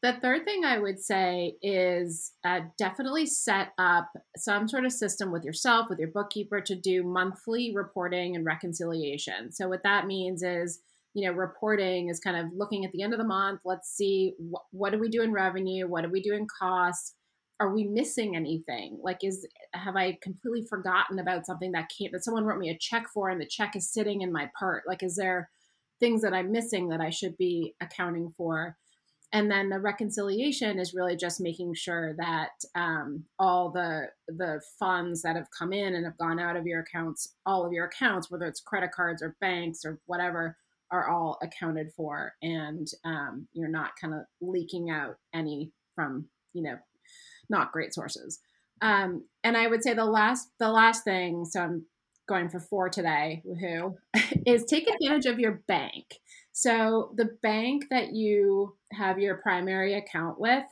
the 0.01 0.13
third 0.21 0.45
thing 0.45 0.63
i 0.63 0.79
would 0.79 0.99
say 0.99 1.55
is 1.61 2.31
uh, 2.45 2.61
definitely 2.77 3.25
set 3.25 3.73
up 3.77 4.09
some 4.37 4.67
sort 4.67 4.85
of 4.85 4.93
system 4.93 5.31
with 5.31 5.43
yourself 5.43 5.87
with 5.89 5.99
your 5.99 6.07
bookkeeper 6.07 6.61
to 6.61 6.75
do 6.75 7.03
monthly 7.03 7.73
reporting 7.75 8.35
and 8.35 8.45
reconciliation. 8.45 9.51
So 9.51 9.67
what 9.67 9.83
that 9.83 10.07
means 10.07 10.41
is 10.41 10.79
you 11.19 11.27
know 11.27 11.35
reporting 11.35 12.09
is 12.09 12.19
kind 12.19 12.37
of 12.37 12.45
looking 12.55 12.85
at 12.85 12.91
the 12.93 13.01
end 13.03 13.13
of 13.13 13.19
the 13.19 13.25
month 13.25 13.59
let's 13.65 13.89
see 13.89 14.33
wh- 14.39 14.73
what 14.73 14.91
do 14.91 14.99
we 14.99 15.09
do 15.09 15.21
in 15.21 15.33
revenue? 15.33 15.87
What 15.87 16.03
do 16.03 16.09
we 16.09 16.21
do 16.21 16.33
in 16.33 16.47
costs? 16.47 17.15
Are 17.59 17.73
we 17.73 17.83
missing 17.83 18.35
anything? 18.35 18.99
Like 19.03 19.19
is 19.23 19.45
have 19.73 19.95
i 19.95 20.17
completely 20.21 20.65
forgotten 20.67 21.19
about 21.19 21.45
something 21.45 21.73
that 21.73 21.89
came 21.89 22.11
that 22.13 22.23
someone 22.23 22.45
wrote 22.45 22.59
me 22.59 22.69
a 22.69 22.77
check 22.77 23.07
for 23.13 23.29
and 23.29 23.41
the 23.41 23.45
check 23.45 23.75
is 23.75 23.91
sitting 23.91 24.21
in 24.21 24.31
my 24.31 24.49
part? 24.57 24.83
Like 24.87 25.03
is 25.03 25.15
there 25.15 25.49
things 25.99 26.21
that 26.21 26.33
i'm 26.33 26.49
missing 26.49 26.87
that 26.87 27.01
i 27.01 27.09
should 27.09 27.37
be 27.37 27.75
accounting 27.81 28.33
for? 28.37 28.77
And 29.31 29.51
then 29.51 29.69
the 29.69 29.79
reconciliation 29.79 30.79
is 30.79 30.95
really 30.95 31.15
just 31.15 31.39
making 31.39 31.75
sure 31.75 32.15
that 32.17 32.49
um, 32.73 33.25
all 33.37 33.69
the 33.69 34.07
the 34.27 34.59
funds 34.79 35.21
that 35.21 35.35
have 35.35 35.49
come 35.57 35.71
in 35.71 35.93
and 35.93 36.05
have 36.05 36.17
gone 36.17 36.39
out 36.39 36.55
of 36.55 36.65
your 36.65 36.79
accounts 36.79 37.35
all 37.45 37.65
of 37.65 37.73
your 37.73 37.85
accounts 37.85 38.31
whether 38.31 38.47
it's 38.47 38.61
credit 38.61 38.91
cards 38.91 39.21
or 39.21 39.35
banks 39.41 39.83
or 39.85 39.99
whatever 40.05 40.55
are 40.91 41.09
all 41.09 41.37
accounted 41.41 41.91
for 41.95 42.33
and 42.41 42.87
um, 43.05 43.47
you're 43.53 43.69
not 43.69 43.91
kind 43.99 44.13
of 44.13 44.21
leaking 44.41 44.89
out 44.89 45.15
any 45.33 45.71
from 45.95 46.25
you 46.53 46.63
know 46.63 46.75
not 47.49 47.71
great 47.71 47.93
sources. 47.93 48.39
Um, 48.81 49.25
and 49.43 49.57
i 49.57 49.67
would 49.67 49.83
say 49.83 49.93
the 49.93 50.05
last 50.05 50.47
the 50.57 50.69
last 50.69 51.03
thing 51.03 51.43
so 51.43 51.59
i'm 51.59 51.85
going 52.29 52.47
for 52.47 52.61
four 52.61 52.87
today 52.87 53.41
woohoo 53.45 53.95
is 54.45 54.63
take 54.63 54.87
advantage 54.89 55.25
of 55.25 55.39
your 55.39 55.63
bank. 55.67 56.05
So 56.51 57.13
the 57.15 57.29
bank 57.41 57.85
that 57.89 58.13
you 58.13 58.75
have 58.93 59.19
your 59.19 59.37
primary 59.37 59.95
account 59.95 60.39
with 60.39 60.63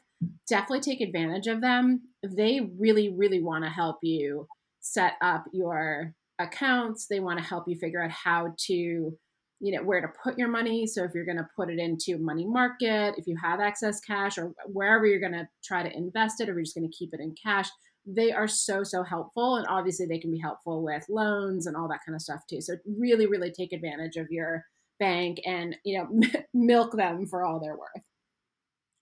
definitely 0.48 0.81
take 0.81 1.02
advantage 1.02 1.48
of 1.48 1.62
them. 1.62 2.02
They 2.24 2.62
really 2.78 3.10
really 3.10 3.42
want 3.42 3.63
to 3.66 3.70
help 3.70 3.98
you 4.04 4.48
set 4.80 5.13
up 5.22 5.46
your 5.52 6.13
accounts. 6.40 7.08
They 7.08 7.20
want 7.20 7.40
to 7.40 7.46
help 7.46 7.66
you 7.68 7.75
figure 7.75 8.04
out 8.04 8.12
how 8.12 8.54
to 8.68 9.18
you 9.59 9.75
know 9.75 9.83
where 9.83 10.01
to 10.01 10.07
put 10.24 10.38
your 10.38 10.50
money. 10.50 10.86
So 10.88 11.04
if 11.04 11.12
you're 11.13 11.25
going 11.25 11.38
to 11.38 11.48
put 11.56 11.69
it 11.69 11.80
into 11.80 12.18
money 12.18 12.45
market 12.45 13.15
if 13.18 13.27
you 13.27 13.36
have 13.42 13.59
excess 13.59 14.00
cash 14.00 14.38
or 14.38 14.54
wherever 14.65 15.06
you're 15.06 15.19
going 15.19 15.31
to 15.33 15.48
try 15.63 15.83
to 15.83 15.95
invest 15.95 16.42
it 16.42 16.50
or 16.50 16.54
you're 16.54 16.63
just 16.63 16.75
going 16.75 16.89
to 16.89 16.98
keep 16.98 17.13
it 17.13 17.19
in 17.19 17.36
cash 17.42 17.69
they 18.07 18.31
are 18.31 18.48
so 18.48 18.83
so 18.83 19.04
helpful. 19.04 19.57
And 19.57 19.68
obviously 19.68 20.06
they 20.06 20.19
can 20.19 20.31
be 20.31 20.39
helpful 20.39 20.81
with 20.81 21.06
loans 21.09 21.68
and 21.68 21.75
all 21.75 21.89
that 21.89 22.00
kind 22.06 22.15
of 22.15 22.21
stuff 22.21 22.42
too. 22.50 22.62
So 22.62 22.75
really 22.86 23.27
really 23.27 23.51
take 23.51 23.74
advantage 23.74 24.15
of 24.15 24.31
your 24.31 24.63
bank 25.00 25.39
and 25.45 25.75
you 25.83 25.98
know 26.00 26.30
milk 26.53 26.95
them 26.95 27.27
for 27.27 27.44
all 27.44 27.60
they're 27.60 27.77
worth. 27.77 28.03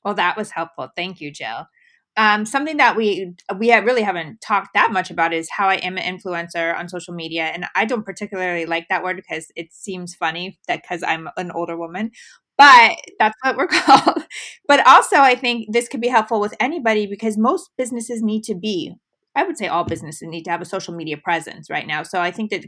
Well 0.03 0.15
that 0.15 0.36
was 0.36 0.50
helpful. 0.50 0.89
Thank 0.96 1.22
you 1.22 1.32
jill 1.32 1.68
um, 2.17 2.45
something 2.45 2.77
that 2.77 2.95
we 2.95 3.34
we 3.57 3.74
really 3.74 4.01
haven't 4.01 4.41
talked 4.41 4.74
that 4.74 4.91
much 4.91 5.12
about 5.12 5.34
is 5.34 5.50
how 5.51 5.67
I 5.67 5.75
am 5.75 5.98
an 5.98 6.17
influencer 6.17 6.77
on 6.77 6.88
social 6.88 7.13
media, 7.13 7.45
and 7.45 7.65
I 7.75 7.86
don't 7.86 8.05
particularly 8.05 8.65
like 8.65 8.88
that 8.89 9.03
word 9.03 9.17
because 9.17 9.51
it 9.55 9.74
seems 9.74 10.15
funny 10.15 10.57
that 10.67 10.81
because 10.81 11.03
I'm 11.03 11.29
an 11.38 11.51
older 11.51 11.77
woman, 11.77 12.12
but 12.57 12.95
that's 13.19 13.36
what 13.41 13.57
we're 13.57 13.67
called. 13.72 14.25
but 14.67 14.86
also, 14.88 15.17
I 15.17 15.36
think 15.36 15.74
this 15.74 15.88
could 15.88 16.01
be 16.01 16.07
helpful 16.07 16.39
with 16.39 16.55
anybody 16.60 17.05
because 17.05 17.38
most 17.38 17.72
businesses 17.77 18.22
need 18.22 18.43
to 18.45 18.55
be. 18.55 18.95
I 19.36 19.43
would 19.43 19.57
say 19.57 19.67
all 19.67 19.84
businesses 19.84 20.29
need 20.29 20.43
to 20.43 20.51
have 20.51 20.62
a 20.62 20.65
social 20.65 20.95
media 20.95 21.17
presence 21.17 21.69
right 21.69 21.86
now. 21.86 22.03
So 22.03 22.22
I 22.22 22.31
think 22.31 22.51
that 22.51 22.63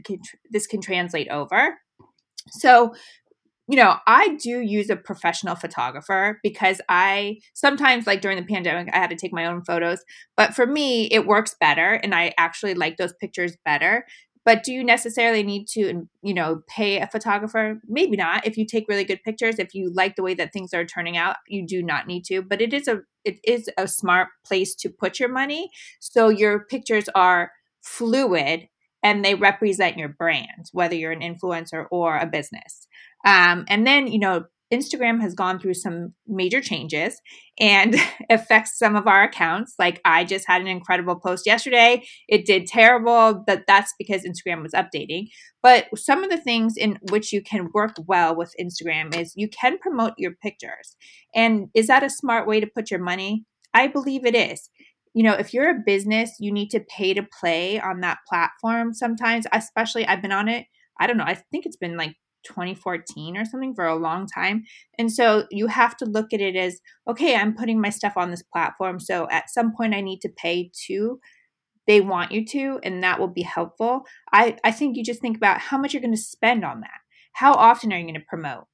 this 0.50 0.66
can 0.66 0.82
translate 0.82 1.28
over. 1.28 1.78
So 2.50 2.94
you 3.68 3.76
know, 3.76 3.96
I 4.06 4.36
do 4.42 4.60
use 4.60 4.88
a 4.88 4.96
professional 4.96 5.54
photographer 5.54 6.40
because 6.42 6.80
I 6.88 7.38
sometimes, 7.54 8.06
like 8.06 8.22
during 8.22 8.38
the 8.38 8.44
pandemic, 8.44 8.88
I 8.94 8.98
had 8.98 9.10
to 9.10 9.16
take 9.16 9.32
my 9.32 9.44
own 9.44 9.62
photos. 9.62 10.00
But 10.36 10.54
for 10.54 10.66
me, 10.66 11.06
it 11.06 11.26
works 11.26 11.54
better 11.60 11.94
and 11.94 12.14
I 12.14 12.32
actually 12.38 12.74
like 12.74 12.96
those 12.96 13.12
pictures 13.20 13.56
better. 13.66 14.06
But 14.44 14.64
do 14.64 14.72
you 14.72 14.82
necessarily 14.82 15.42
need 15.42 15.66
to, 15.72 16.08
you 16.22 16.32
know, 16.32 16.62
pay 16.66 16.98
a 16.98 17.06
photographer? 17.06 17.78
Maybe 17.86 18.16
not. 18.16 18.46
If 18.46 18.56
you 18.56 18.64
take 18.64 18.88
really 18.88 19.04
good 19.04 19.22
pictures, 19.22 19.58
if 19.58 19.74
you 19.74 19.92
like 19.92 20.16
the 20.16 20.22
way 20.22 20.32
that 20.34 20.54
things 20.54 20.72
are 20.72 20.86
turning 20.86 21.18
out, 21.18 21.36
you 21.48 21.66
do 21.66 21.82
not 21.82 22.06
need 22.06 22.24
to. 22.26 22.40
But 22.40 22.62
it 22.62 22.72
is 22.72 22.88
a 22.88 23.02
it 23.24 23.38
is 23.44 23.68
a 23.76 23.86
smart 23.86 24.28
place 24.46 24.74
to 24.76 24.88
put 24.88 25.20
your 25.20 25.28
money 25.28 25.68
so 26.00 26.30
your 26.30 26.60
pictures 26.60 27.10
are 27.14 27.50
fluid 27.82 28.68
and 29.02 29.24
they 29.24 29.34
represent 29.34 29.96
your 29.96 30.08
brand, 30.08 30.70
whether 30.72 30.94
you're 30.94 31.12
an 31.12 31.20
influencer 31.20 31.86
or 31.90 32.16
a 32.16 32.26
business. 32.26 32.86
Um, 33.24 33.64
and 33.68 33.86
then, 33.86 34.06
you 34.08 34.18
know, 34.18 34.44
Instagram 34.72 35.20
has 35.22 35.34
gone 35.34 35.58
through 35.58 35.74
some 35.74 36.12
major 36.26 36.60
changes 36.60 37.20
and 37.58 37.96
affects 38.30 38.78
some 38.78 38.96
of 38.96 39.06
our 39.06 39.22
accounts. 39.22 39.74
Like 39.78 40.00
I 40.04 40.24
just 40.24 40.46
had 40.46 40.60
an 40.60 40.66
incredible 40.66 41.16
post 41.16 41.46
yesterday. 41.46 42.04
It 42.28 42.44
did 42.44 42.66
terrible, 42.66 43.42
but 43.46 43.62
that's 43.66 43.94
because 43.98 44.24
Instagram 44.24 44.62
was 44.62 44.72
updating. 44.72 45.28
But 45.62 45.86
some 45.96 46.22
of 46.22 46.30
the 46.30 46.40
things 46.40 46.74
in 46.76 46.98
which 47.10 47.32
you 47.32 47.42
can 47.42 47.70
work 47.72 47.96
well 48.06 48.36
with 48.36 48.54
Instagram 48.60 49.16
is 49.16 49.32
you 49.36 49.48
can 49.48 49.78
promote 49.78 50.12
your 50.18 50.32
pictures. 50.32 50.96
And 51.34 51.68
is 51.74 51.86
that 51.86 52.04
a 52.04 52.10
smart 52.10 52.46
way 52.46 52.60
to 52.60 52.66
put 52.66 52.90
your 52.90 53.00
money? 53.00 53.44
I 53.74 53.86
believe 53.86 54.24
it 54.24 54.34
is. 54.34 54.70
You 55.18 55.24
know, 55.24 55.32
if 55.32 55.52
you're 55.52 55.68
a 55.68 55.82
business, 55.84 56.36
you 56.38 56.52
need 56.52 56.70
to 56.70 56.78
pay 56.78 57.12
to 57.12 57.26
play 57.40 57.80
on 57.80 58.02
that 58.02 58.18
platform 58.28 58.94
sometimes, 58.94 59.46
especially 59.52 60.06
I've 60.06 60.22
been 60.22 60.30
on 60.30 60.48
it. 60.48 60.66
I 61.00 61.08
don't 61.08 61.16
know, 61.16 61.24
I 61.24 61.34
think 61.34 61.66
it's 61.66 61.76
been 61.76 61.96
like 61.96 62.14
2014 62.46 63.36
or 63.36 63.44
something 63.44 63.74
for 63.74 63.84
a 63.84 63.96
long 63.96 64.28
time. 64.32 64.62
And 64.96 65.12
so 65.12 65.48
you 65.50 65.66
have 65.66 65.96
to 65.96 66.04
look 66.04 66.32
at 66.32 66.40
it 66.40 66.54
as 66.54 66.78
okay, 67.10 67.34
I'm 67.34 67.56
putting 67.56 67.80
my 67.80 67.90
stuff 67.90 68.12
on 68.16 68.30
this 68.30 68.44
platform. 68.44 69.00
So 69.00 69.26
at 69.28 69.50
some 69.50 69.74
point, 69.76 69.92
I 69.92 70.02
need 70.02 70.20
to 70.20 70.28
pay 70.28 70.70
to. 70.86 71.18
They 71.88 72.00
want 72.00 72.30
you 72.30 72.46
to, 72.46 72.78
and 72.84 73.02
that 73.02 73.18
will 73.18 73.26
be 73.26 73.42
helpful. 73.42 74.02
I, 74.32 74.56
I 74.62 74.70
think 74.70 74.96
you 74.96 75.02
just 75.02 75.20
think 75.20 75.36
about 75.36 75.58
how 75.58 75.78
much 75.78 75.94
you're 75.94 76.00
going 76.00 76.14
to 76.14 76.20
spend 76.20 76.64
on 76.64 76.82
that. 76.82 77.00
How 77.32 77.54
often 77.54 77.92
are 77.92 77.98
you 77.98 78.04
going 78.04 78.14
to 78.14 78.20
promote? 78.28 78.66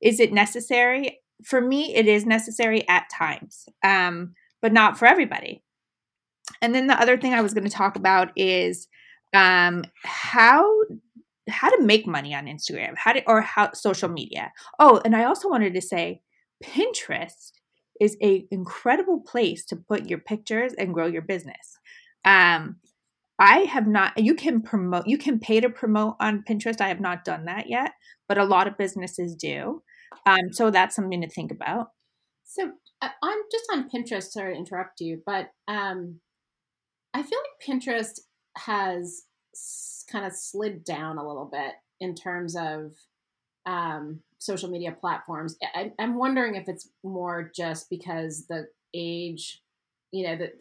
Is 0.00 0.18
it 0.18 0.32
necessary? 0.32 1.20
For 1.44 1.60
me, 1.60 1.94
it 1.94 2.08
is 2.08 2.24
necessary 2.24 2.88
at 2.88 3.10
times, 3.12 3.66
um, 3.84 4.32
but 4.62 4.72
not 4.72 4.98
for 4.98 5.04
everybody. 5.04 5.62
And 6.62 6.74
then 6.74 6.86
the 6.86 7.00
other 7.00 7.18
thing 7.18 7.34
I 7.34 7.40
was 7.40 7.54
going 7.54 7.64
to 7.64 7.70
talk 7.70 7.96
about 7.96 8.32
is 8.36 8.88
um, 9.34 9.84
how 10.04 10.68
how 11.48 11.68
to 11.68 11.82
make 11.82 12.06
money 12.06 12.34
on 12.34 12.46
Instagram, 12.46 12.94
how 12.96 13.12
to 13.12 13.22
or 13.26 13.40
how 13.40 13.72
social 13.72 14.08
media. 14.08 14.52
Oh, 14.78 15.00
and 15.04 15.16
I 15.16 15.24
also 15.24 15.48
wanted 15.48 15.74
to 15.74 15.80
say 15.80 16.22
Pinterest 16.62 17.52
is 18.00 18.16
a 18.22 18.46
incredible 18.50 19.20
place 19.20 19.64
to 19.66 19.76
put 19.76 20.08
your 20.08 20.18
pictures 20.18 20.72
and 20.78 20.94
grow 20.94 21.06
your 21.06 21.22
business. 21.22 21.78
Um, 22.24 22.76
I 23.38 23.60
have 23.60 23.86
not 23.86 24.18
you 24.18 24.34
can 24.34 24.62
promote 24.62 25.06
you 25.06 25.18
can 25.18 25.40
pay 25.40 25.60
to 25.60 25.70
promote 25.70 26.16
on 26.20 26.44
Pinterest. 26.48 26.80
I 26.80 26.88
have 26.88 27.00
not 27.00 27.24
done 27.24 27.46
that 27.46 27.68
yet, 27.68 27.92
but 28.28 28.38
a 28.38 28.44
lot 28.44 28.66
of 28.66 28.78
businesses 28.78 29.34
do. 29.34 29.82
Um, 30.26 30.52
so 30.52 30.70
that's 30.70 30.96
something 30.96 31.20
to 31.22 31.28
think 31.28 31.50
about. 31.50 31.88
So 32.44 32.72
uh, 33.00 33.08
on 33.22 33.36
just 33.50 33.64
on 33.72 33.88
Pinterest, 33.88 34.30
sorry 34.30 34.54
to 34.54 34.58
interrupt 34.58 35.00
you, 35.00 35.22
but 35.24 35.50
um, 35.68 36.20
I 37.14 37.22
feel 37.22 37.38
like 37.38 37.80
Pinterest 37.80 38.20
has 38.56 39.24
kind 40.10 40.24
of 40.24 40.32
slid 40.32 40.84
down 40.84 41.18
a 41.18 41.26
little 41.26 41.48
bit 41.50 41.72
in 42.00 42.14
terms 42.14 42.56
of 42.56 42.92
um, 43.66 44.20
social 44.38 44.70
media 44.70 44.92
platforms. 44.92 45.56
I, 45.74 45.92
I'm 45.98 46.16
wondering 46.16 46.56
if 46.56 46.68
it's 46.68 46.88
more 47.04 47.50
just 47.54 47.90
because 47.90 48.46
the 48.48 48.66
age, 48.94 49.62
you 50.12 50.26
know, 50.26 50.36
that 50.36 50.52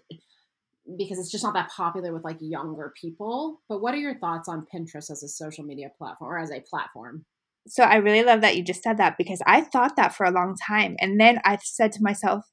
because 0.97 1.19
it's 1.19 1.31
just 1.31 1.43
not 1.43 1.53
that 1.53 1.69
popular 1.69 2.13
with 2.13 2.23
like 2.23 2.37
younger 2.39 2.93
people. 2.99 3.61
But 3.69 3.81
what 3.81 3.93
are 3.93 3.97
your 3.97 4.17
thoughts 4.17 4.49
on 4.49 4.65
Pinterest 4.73 5.11
as 5.11 5.23
a 5.23 5.27
social 5.27 5.63
media 5.63 5.91
platform 5.97 6.31
or 6.31 6.39
as 6.39 6.51
a 6.51 6.61
platform? 6.61 7.25
So 7.67 7.83
I 7.83 7.97
really 7.97 8.23
love 8.23 8.41
that 8.41 8.57
you 8.57 8.63
just 8.63 8.81
said 8.81 8.97
that 8.97 9.15
because 9.17 9.41
I 9.45 9.61
thought 9.61 9.95
that 9.95 10.15
for 10.15 10.25
a 10.25 10.31
long 10.31 10.55
time. 10.67 10.95
And 10.99 11.19
then 11.19 11.39
I 11.45 11.57
said 11.61 11.91
to 11.93 12.03
myself, 12.03 12.45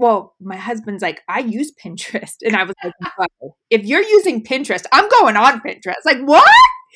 well, 0.00 0.34
my 0.40 0.56
husband's 0.56 1.02
like, 1.02 1.20
I 1.28 1.40
use 1.40 1.72
Pinterest. 1.84 2.36
And 2.42 2.56
I 2.56 2.64
was 2.64 2.74
like, 2.82 3.30
if 3.68 3.84
you're 3.84 4.02
using 4.02 4.42
Pinterest, 4.42 4.84
I'm 4.92 5.06
going 5.10 5.36
on 5.36 5.60
Pinterest. 5.60 5.94
Like, 6.06 6.20
what? 6.22 6.48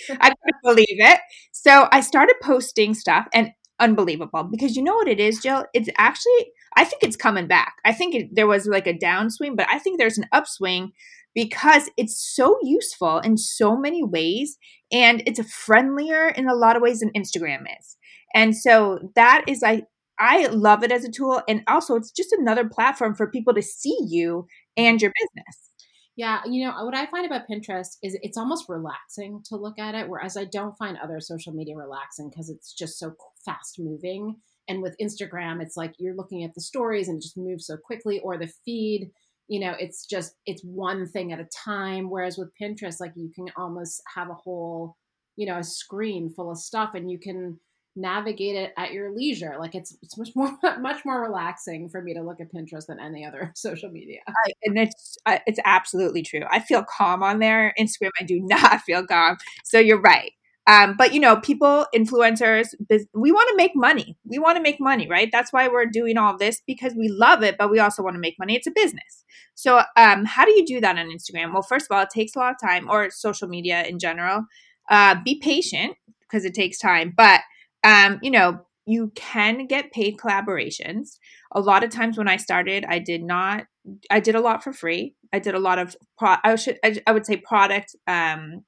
I 0.09 0.31
couldn't 0.31 0.63
believe 0.63 0.87
it. 0.89 1.21
So 1.53 1.87
I 1.93 2.01
started 2.01 2.37
posting 2.43 2.95
stuff 2.95 3.29
and 3.35 3.51
unbelievable 3.79 4.45
because 4.51 4.75
you 4.75 4.83
know 4.83 4.95
what 4.95 5.07
it 5.07 5.21
is, 5.21 5.41
Jill? 5.41 5.67
It's 5.75 5.91
actually, 5.99 6.53
I 6.79 6.85
think 6.85 7.03
it's 7.03 7.17
coming 7.17 7.47
back. 7.47 7.75
I 7.85 7.93
think 7.93 8.15
it, 8.15 8.29
there 8.33 8.47
was 8.47 8.67
like 8.67 8.87
a 8.87 8.95
downswing, 8.95 9.55
but 9.55 9.67
I 9.71 9.79
think 9.79 9.99
there's 9.99 10.19
an 10.19 10.27
upswing 10.33 10.93
because 11.35 11.91
it's 11.99 12.19
so 12.35 12.57
useful 12.63 13.19
in 13.19 13.37
so 13.37 13.77
many 13.77 14.03
ways 14.03 14.57
and 14.91 15.23
it's 15.27 15.41
friendlier 15.53 16.29
in 16.29 16.49
a 16.49 16.55
lot 16.55 16.75
of 16.75 16.81
ways 16.83 17.01
than 17.01 17.11
Instagram 17.15 17.65
is. 17.79 17.99
And 18.35 18.57
so 18.57 19.11
that 19.15 19.45
is, 19.47 19.63
I 19.63 19.83
I 20.19 20.47
love 20.47 20.83
it 20.83 20.93
as 20.93 21.05
a 21.05 21.11
tool. 21.11 21.43
And 21.49 21.63
also, 21.67 21.97
it's 21.97 22.11
just 22.11 22.33
another 22.33 22.69
platform 22.69 23.15
for 23.15 23.31
people 23.31 23.55
to 23.55 23.63
see 23.63 23.99
you 24.07 24.47
and 24.77 25.01
your 25.01 25.13
business. 25.21 25.71
Yeah, 26.17 26.43
you 26.49 26.65
know, 26.65 26.85
what 26.85 26.95
I 26.95 27.07
find 27.07 27.27
about 27.27 27.49
Pinterest 27.51 27.97
is 28.03 28.17
it's 28.23 28.39
almost 28.39 28.69
relaxing 28.69 29.43
to 29.47 29.57
look 29.57 29.81
at 29.81 29.97
it, 29.97 30.09
whereas 30.09 30.37
I 30.37 30.45
don't 30.45 30.79
find 30.79 30.97
other 30.97 31.19
social 31.21 31.53
media 31.53 31.77
relaxing 31.77 32.31
because 32.31 32.49
it's 32.49 32.73
just 32.73 33.01
so 33.01 33.15
fast 33.45 33.81
moving. 33.81 34.37
And 34.69 34.81
with 34.81 34.97
Instagram, 35.03 35.61
it's 35.61 35.77
like 35.77 35.95
you're 35.99 36.15
looking 36.15 36.45
at 36.45 36.55
the 36.55 36.61
stories 36.61 37.09
and 37.09 37.19
it 37.19 37.23
just 37.23 37.37
moves 37.37 37.67
so 37.67 37.77
quickly, 37.77 38.21
or 38.21 38.39
the 38.39 38.53
feed, 38.65 39.11
you 39.49 39.59
know, 39.59 39.75
it's 39.79 40.07
just, 40.07 40.37
it's 40.47 40.63
one 40.63 41.09
thing 41.09 41.33
at 41.33 41.41
a 41.41 41.49
time. 41.65 42.09
Whereas 42.09 42.39
with 42.39 42.53
Pinterest, 42.63 43.01
like 43.01 43.13
you 43.17 43.33
can 43.35 43.47
almost 43.57 44.01
have 44.15 44.31
a 44.31 44.35
whole, 44.35 44.97
you 45.35 45.47
know, 45.47 45.59
a 45.59 45.65
screen 45.65 46.31
full 46.31 46.51
of 46.51 46.59
stuff 46.59 46.95
and 46.95 47.11
you 47.11 47.19
can, 47.19 47.59
navigate 47.97 48.57
it 48.57 48.73
at 48.77 48.93
your 48.93 49.15
leisure. 49.15 49.57
Like 49.59 49.75
it's 49.75 49.97
it's 50.03 50.19
much 50.19 50.31
more 50.35 50.51
much 50.81 51.05
more 51.05 51.23
relaxing 51.23 51.89
for 51.89 52.03
me 52.03 52.15
to 52.15 52.23
look 52.23 52.41
at 52.41 52.53
Pinterest 52.53 52.87
than 52.87 53.01
any 53.01 53.25
other 53.25 53.53
social 53.57 53.91
media. 53.91 54.21
And 54.65 54.79
it's 54.79 55.17
it's 55.27 55.61
absolutely 55.65 56.23
true. 56.23 56.43
I 56.51 56.61
feel 56.61 56.85
calm 56.85 57.23
on 57.23 57.39
there. 57.39 57.75
Instagram, 57.79 58.11
I 58.21 58.25
do 58.25 58.41
not 58.43 58.81
feel 58.83 59.07
calm. 59.07 59.37
So 59.65 59.79
you're 59.79 60.01
right. 60.01 60.33
Um, 60.67 60.95
but 60.97 61.13
you 61.13 61.21
know, 61.21 61.37
people, 61.37 61.85
influencers, 61.95 62.69
we 63.13 63.33
want 63.33 63.51
to 63.51 63.57
make 63.57 63.73
money. 63.75 64.17
We 64.25 64.39
want 64.39 64.57
to 64.57 64.63
make 64.63 64.81
money, 64.81 65.07
right? 65.07 65.29
That's 65.31 65.53
why 65.53 65.69
we're 65.69 65.85
doing 65.85 66.17
all 66.17 66.39
this 66.39 66.63
because 66.67 66.95
we 66.97 67.09
love 67.09 67.43
it, 67.43 67.57
but 67.59 67.71
we 67.71 67.79
also 67.81 68.03
want 68.03 68.15
to 68.15 68.21
make 68.21 68.39
money. 68.39 68.57
It's 68.57 68.67
a 68.67 68.71
business. 68.71 69.25
So, 69.55 69.83
um, 69.97 70.25
how 70.25 70.47
do 70.47 70.53
you 70.53 70.65
do 70.65 70.81
that 70.81 70.99
on 70.99 71.11
Instagram? 71.11 71.53
Well, 71.53 71.63
first 71.63 71.87
of 71.91 71.95
all, 71.95 72.03
it 72.03 72.11
takes 72.11 72.35
a 72.35 72.39
lot 72.39 72.53
of 72.53 72.57
time, 72.67 72.89
or 72.91 73.11
social 73.11 73.47
media 73.47 73.85
in 73.85 73.99
general. 73.99 74.45
Uh, 74.89 75.17
be 75.23 75.39
patient 75.39 75.97
because 76.21 76.45
it 76.45 76.55
takes 76.55 76.79
time, 76.79 77.13
but 77.15 77.41
um, 77.85 78.19
you 78.23 78.31
know, 78.31 78.61
you 78.87 79.13
can 79.15 79.67
get 79.67 79.93
paid 79.93 80.17
collaborations. 80.17 81.19
A 81.53 81.61
lot 81.61 81.85
of 81.85 81.91
times 81.91 82.19
when 82.19 82.29
I 82.29 82.37
started, 82.37 82.85
I 82.89 82.99
did 82.99 83.23
not. 83.23 83.65
I 84.11 84.21
did 84.21 84.35
a 84.35 84.41
lot 84.41 84.65
for 84.65 84.73
free. 84.73 85.15
I 85.33 85.39
did 85.39 85.55
a 85.55 85.59
lot 85.59 85.79
of. 85.79 85.97
Pro, 86.19 86.37
I 86.43 86.57
should. 86.57 86.79
I, 86.85 87.01
I 87.07 87.13
would 87.13 87.27
say 87.27 87.37
product. 87.37 87.95
Um, 88.07 88.65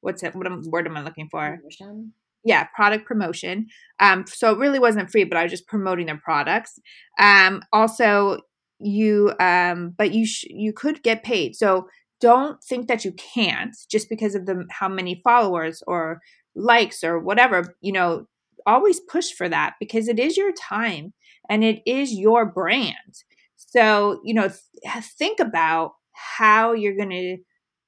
what's 0.00 0.22
it? 0.22 0.34
What 0.34 0.46
am, 0.46 0.62
word 0.66 0.86
am 0.86 0.96
I 0.96 1.02
looking 1.02 1.28
for? 1.30 1.56
Promotion. 1.56 2.12
Yeah, 2.44 2.66
product 2.74 3.06
promotion. 3.06 3.66
Um, 4.00 4.24
so 4.26 4.52
it 4.52 4.58
really 4.58 4.80
wasn't 4.80 5.10
free, 5.10 5.24
but 5.24 5.38
I 5.38 5.44
was 5.44 5.52
just 5.52 5.68
promoting 5.68 6.06
their 6.06 6.20
products. 6.22 6.78
Um, 7.20 7.62
also, 7.72 8.40
you 8.80 9.32
um, 9.38 9.94
but 9.96 10.12
you 10.12 10.26
sh- 10.26 10.46
you 10.48 10.72
could 10.72 11.02
get 11.02 11.22
paid. 11.22 11.54
So 11.54 11.86
don't 12.20 12.62
think 12.62 12.88
that 12.88 13.04
you 13.04 13.12
can't 13.12 13.76
just 13.90 14.08
because 14.08 14.34
of 14.34 14.46
the 14.46 14.64
how 14.70 14.88
many 14.88 15.20
followers 15.22 15.82
or 15.86 16.20
likes 16.54 17.02
or 17.02 17.18
whatever 17.18 17.74
you 17.80 17.92
know 17.92 18.26
always 18.66 19.00
push 19.00 19.30
for 19.32 19.48
that 19.48 19.74
because 19.80 20.08
it 20.08 20.18
is 20.18 20.36
your 20.36 20.52
time 20.52 21.12
and 21.48 21.64
it 21.64 21.82
is 21.86 22.12
your 22.12 22.46
brand. 22.46 23.24
So, 23.56 24.20
you 24.24 24.34
know, 24.34 24.48
th- 24.48 25.04
think 25.18 25.40
about 25.40 25.92
how 26.12 26.72
you're 26.72 26.96
going 26.96 27.10
to 27.10 27.38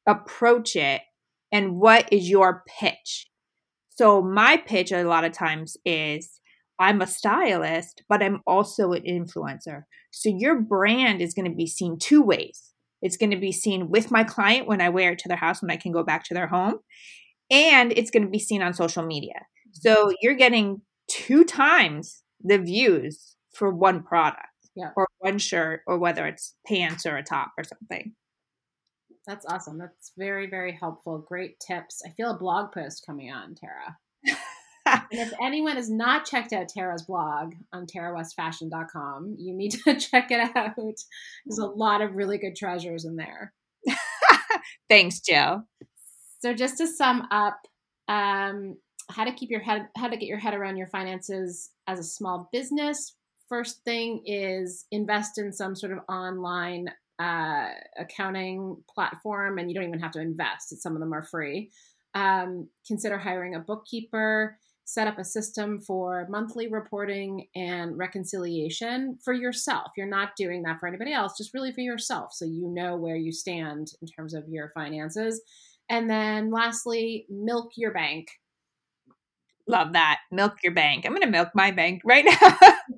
approach 0.06 0.76
it 0.76 1.02
and 1.52 1.76
what 1.76 2.12
is 2.12 2.28
your 2.28 2.62
pitch. 2.78 3.28
So, 3.90 4.22
my 4.22 4.56
pitch 4.56 4.92
a 4.92 5.04
lot 5.04 5.24
of 5.24 5.32
times 5.32 5.76
is 5.84 6.40
I'm 6.78 7.00
a 7.00 7.06
stylist, 7.06 8.02
but 8.08 8.22
I'm 8.22 8.40
also 8.46 8.92
an 8.92 9.02
influencer. 9.02 9.82
So, 10.10 10.28
your 10.28 10.60
brand 10.60 11.20
is 11.20 11.34
going 11.34 11.50
to 11.50 11.56
be 11.56 11.66
seen 11.66 11.98
two 11.98 12.22
ways. 12.22 12.72
It's 13.02 13.16
going 13.16 13.30
to 13.30 13.36
be 13.36 13.52
seen 13.52 13.90
with 13.90 14.10
my 14.10 14.24
client 14.24 14.66
when 14.66 14.80
I 14.80 14.88
wear 14.88 15.12
it 15.12 15.18
to 15.20 15.28
their 15.28 15.36
house 15.36 15.60
when 15.60 15.70
I 15.70 15.76
can 15.76 15.92
go 15.92 16.02
back 16.02 16.24
to 16.24 16.34
their 16.34 16.46
home, 16.46 16.78
and 17.50 17.92
it's 17.92 18.10
going 18.10 18.24
to 18.24 18.30
be 18.30 18.38
seen 18.38 18.62
on 18.62 18.72
social 18.72 19.04
media. 19.04 19.46
So 19.74 20.12
you're 20.22 20.34
getting 20.34 20.80
two 21.08 21.44
times 21.44 22.22
the 22.42 22.58
views 22.58 23.36
for 23.52 23.70
one 23.70 24.02
product 24.02 24.48
yeah. 24.74 24.90
or 24.96 25.06
one 25.18 25.38
shirt 25.38 25.82
or 25.86 25.98
whether 25.98 26.26
it's 26.26 26.54
pants 26.66 27.06
or 27.06 27.16
a 27.16 27.22
top 27.22 27.52
or 27.58 27.64
something. 27.64 28.14
That's 29.26 29.46
awesome. 29.46 29.78
That's 29.78 30.12
very, 30.18 30.48
very 30.48 30.72
helpful. 30.72 31.18
Great 31.18 31.58
tips. 31.60 32.02
I 32.06 32.10
feel 32.10 32.30
a 32.30 32.38
blog 32.38 32.72
post 32.72 33.04
coming 33.06 33.32
on, 33.32 33.54
Tara. 33.54 33.96
and 34.86 35.02
if 35.12 35.32
anyone 35.42 35.76
has 35.76 35.90
not 35.90 36.26
checked 36.26 36.52
out 36.52 36.68
Tara's 36.68 37.02
blog 37.02 37.54
on 37.72 37.86
tarawestfashion.com, 37.86 39.36
you 39.38 39.54
need 39.54 39.72
to 39.72 39.94
check 39.98 40.30
it 40.30 40.54
out. 40.54 40.74
There's 40.76 41.58
a 41.58 41.66
lot 41.66 42.02
of 42.02 42.14
really 42.14 42.38
good 42.38 42.54
treasures 42.54 43.06
in 43.06 43.16
there. 43.16 43.54
Thanks, 44.90 45.20
Jill. 45.20 45.64
So 46.40 46.52
just 46.52 46.76
to 46.78 46.86
sum 46.86 47.26
up, 47.30 47.58
um, 48.08 48.76
how 49.10 49.24
to 49.24 49.32
keep 49.32 49.50
your 49.50 49.60
head 49.60 49.88
how 49.96 50.08
to 50.08 50.16
get 50.16 50.26
your 50.26 50.38
head 50.38 50.54
around 50.54 50.76
your 50.76 50.88
finances 50.88 51.70
as 51.86 51.98
a 51.98 52.04
small 52.04 52.48
business. 52.52 53.16
First 53.48 53.84
thing 53.84 54.22
is 54.24 54.86
invest 54.90 55.38
in 55.38 55.52
some 55.52 55.76
sort 55.76 55.92
of 55.92 55.98
online 56.08 56.88
uh, 57.18 57.68
accounting 57.98 58.76
platform 58.92 59.58
and 59.58 59.70
you 59.70 59.74
don't 59.74 59.86
even 59.86 60.00
have 60.00 60.12
to 60.12 60.20
invest 60.20 60.80
some 60.82 60.94
of 60.94 61.00
them 61.00 61.12
are 61.12 61.22
free. 61.22 61.70
Um, 62.14 62.68
consider 62.86 63.18
hiring 63.18 63.54
a 63.54 63.60
bookkeeper 63.60 64.58
set 64.84 65.08
up 65.08 65.18
a 65.18 65.24
system 65.24 65.80
for 65.80 66.26
monthly 66.28 66.68
reporting 66.68 67.46
and 67.54 67.96
reconciliation 67.96 69.18
for 69.24 69.32
yourself. 69.32 69.92
You're 69.96 70.06
not 70.06 70.36
doing 70.36 70.62
that 70.64 70.78
for 70.78 70.86
anybody 70.86 71.12
else 71.12 71.36
just 71.38 71.54
really 71.54 71.72
for 71.72 71.80
yourself 71.80 72.32
so 72.32 72.44
you 72.44 72.68
know 72.68 72.96
where 72.96 73.16
you 73.16 73.32
stand 73.32 73.92
in 74.02 74.08
terms 74.08 74.34
of 74.34 74.44
your 74.48 74.70
finances. 74.74 75.40
And 75.88 76.08
then 76.08 76.50
lastly 76.50 77.26
milk 77.30 77.72
your 77.76 77.92
bank 77.92 78.28
Love 79.66 79.94
that. 79.94 80.20
Milk 80.30 80.56
your 80.62 80.74
bank. 80.74 81.06
I'm 81.06 81.12
going 81.12 81.22
to 81.22 81.28
milk 81.28 81.48
my 81.54 81.70
bank 81.70 82.02
right 82.04 82.24
now. 82.24 82.34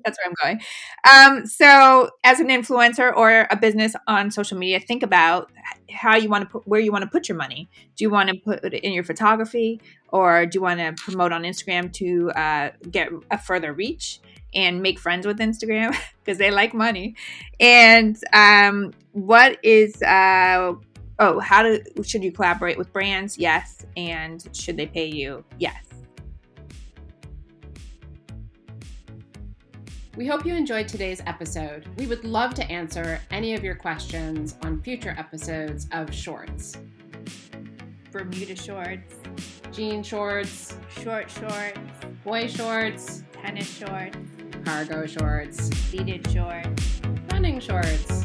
That's 0.03 0.17
where 0.17 0.25
I'm 0.25 0.33
going. 0.43 0.61
Um, 1.09 1.45
so, 1.45 2.09
as 2.25 2.41
an 2.41 2.47
influencer 2.47 3.15
or 3.15 3.47
a 3.49 3.55
business 3.55 3.95
on 4.05 4.31
social 4.31 4.57
media, 4.57 4.79
think 4.81 5.01
about 5.01 5.49
how 5.89 6.17
you 6.17 6.27
want 6.27 6.43
to 6.43 6.49
put 6.49 6.67
where 6.67 6.81
you 6.81 6.91
want 6.91 7.03
to 7.03 7.09
put 7.09 7.29
your 7.29 7.37
money. 7.37 7.69
Do 7.95 8.03
you 8.03 8.09
want 8.09 8.29
to 8.29 8.35
put 8.35 8.65
it 8.65 8.73
in 8.73 8.91
your 8.91 9.05
photography, 9.05 9.79
or 10.09 10.45
do 10.45 10.57
you 10.57 10.61
want 10.61 10.79
to 10.79 10.93
promote 11.01 11.31
on 11.31 11.43
Instagram 11.43 11.93
to 11.93 12.31
uh, 12.31 12.71
get 12.91 13.09
a 13.31 13.37
further 13.37 13.71
reach 13.71 14.19
and 14.53 14.81
make 14.81 14.99
friends 14.99 15.25
with 15.25 15.39
Instagram 15.39 15.97
because 16.25 16.37
they 16.37 16.51
like 16.51 16.73
money? 16.73 17.15
And 17.61 18.17
um, 18.33 18.91
what 19.13 19.57
is 19.63 20.01
uh, 20.01 20.73
oh, 21.19 21.39
how 21.39 21.63
do 21.63 21.81
should 22.03 22.25
you 22.25 22.33
collaborate 22.33 22.77
with 22.77 22.91
brands? 22.91 23.37
Yes, 23.37 23.85
and 23.95 24.45
should 24.51 24.75
they 24.75 24.87
pay 24.87 25.05
you? 25.07 25.45
Yes. 25.59 25.86
We 30.17 30.25
hope 30.25 30.47
you 30.47 30.55
enjoyed 30.55 30.87
today's 30.87 31.21
episode. 31.27 31.87
We 31.99 32.07
would 32.07 32.23
love 32.23 32.55
to 32.55 32.71
answer 32.71 33.21
any 33.29 33.53
of 33.53 33.63
your 33.63 33.75
questions 33.75 34.55
on 34.63 34.81
future 34.81 35.13
episodes 35.15 35.87
of 35.91 36.11
Shorts. 36.11 36.75
Bermuda 38.11 38.55
shorts, 38.55 39.13
Jean 39.71 40.01
shorts, 40.01 40.75
short 41.03 41.29
shorts, 41.29 41.77
boy 42.23 42.47
shorts, 42.47 43.25
tennis 43.31 43.71
shorts, 43.71 44.17
cargo 44.65 45.05
shorts, 45.05 45.69
pleated 45.91 46.27
shorts, 46.31 46.99
running 47.31 47.59
shorts, 47.59 48.07
shorts. 48.07 48.16